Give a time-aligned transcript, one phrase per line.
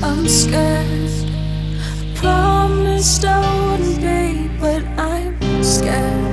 [0.00, 1.10] I'm scared.
[2.16, 3.40] Promised I
[3.70, 6.24] wouldn't be, but I'm scared.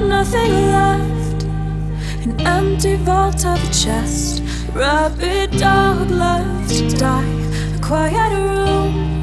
[0.00, 1.44] Nothing left,
[2.24, 4.42] an empty vault of a chest.
[4.74, 7.51] Rabid dog left to die
[7.92, 9.21] quiet room.